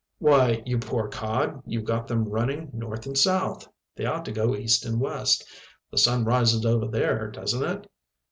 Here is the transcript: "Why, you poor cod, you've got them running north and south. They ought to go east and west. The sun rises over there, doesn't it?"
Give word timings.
"Why, 0.17 0.63
you 0.65 0.79
poor 0.79 1.07
cod, 1.09 1.61
you've 1.63 1.85
got 1.85 2.07
them 2.07 2.25
running 2.27 2.71
north 2.73 3.05
and 3.05 3.15
south. 3.15 3.67
They 3.95 4.03
ought 4.07 4.25
to 4.25 4.31
go 4.31 4.55
east 4.55 4.83
and 4.83 4.99
west. 4.99 5.45
The 5.91 5.99
sun 5.99 6.25
rises 6.25 6.65
over 6.65 6.87
there, 6.87 7.29
doesn't 7.29 7.61
it?" 7.63 7.87